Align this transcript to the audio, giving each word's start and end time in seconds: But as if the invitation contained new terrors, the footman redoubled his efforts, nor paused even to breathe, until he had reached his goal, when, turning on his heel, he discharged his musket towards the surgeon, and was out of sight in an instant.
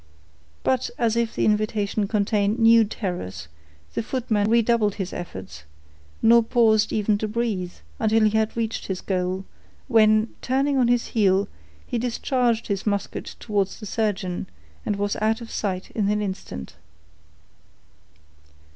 But 0.63 0.89
as 0.97 1.15
if 1.15 1.35
the 1.35 1.45
invitation 1.45 2.07
contained 2.07 2.57
new 2.57 2.83
terrors, 2.85 3.47
the 3.93 4.01
footman 4.01 4.49
redoubled 4.49 4.95
his 4.95 5.13
efforts, 5.13 5.61
nor 6.23 6.41
paused 6.41 6.91
even 6.91 7.19
to 7.19 7.27
breathe, 7.27 7.73
until 7.99 8.23
he 8.23 8.31
had 8.35 8.57
reached 8.57 8.87
his 8.87 8.99
goal, 8.99 9.45
when, 9.87 10.33
turning 10.41 10.79
on 10.79 10.87
his 10.87 11.09
heel, 11.09 11.47
he 11.85 11.99
discharged 11.99 12.65
his 12.65 12.87
musket 12.87 13.35
towards 13.39 13.79
the 13.79 13.85
surgeon, 13.85 14.47
and 14.87 14.95
was 14.95 15.17
out 15.17 15.39
of 15.39 15.51
sight 15.51 15.91
in 15.91 16.09
an 16.09 16.19
instant. 16.19 16.73